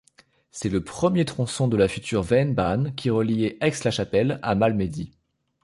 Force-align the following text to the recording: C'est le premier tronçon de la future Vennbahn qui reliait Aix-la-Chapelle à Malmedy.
C'est 0.49 0.69
le 0.69 0.83
premier 0.83 1.25
tronçon 1.25 1.67
de 1.67 1.77
la 1.77 1.87
future 1.87 2.23
Vennbahn 2.23 2.95
qui 2.95 3.11
reliait 3.11 3.59
Aix-la-Chapelle 3.61 4.39
à 4.41 4.55
Malmedy. 4.55 5.11